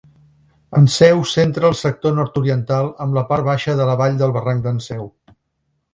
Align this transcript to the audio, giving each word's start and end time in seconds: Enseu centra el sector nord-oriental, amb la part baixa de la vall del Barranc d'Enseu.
Enseu 0.77 1.19
centra 1.33 1.69
el 1.69 1.77
sector 1.83 2.17
nord-oriental, 2.21 2.89
amb 3.07 3.19
la 3.19 3.27
part 3.33 3.49
baixa 3.51 3.77
de 3.81 3.87
la 3.91 3.99
vall 4.03 4.19
del 4.23 4.35
Barranc 4.39 4.65
d'Enseu. 4.69 5.07